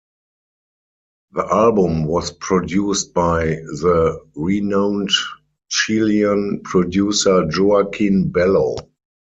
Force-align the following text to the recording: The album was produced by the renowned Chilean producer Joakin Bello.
The 1.33 1.45
album 1.53 2.05
was 2.05 2.31
produced 2.31 3.13
by 3.13 3.45
the 3.45 4.19
renowned 4.33 5.11
Chilean 5.69 6.61
producer 6.63 7.45
Joakin 7.45 8.31
Bello. 8.31 8.77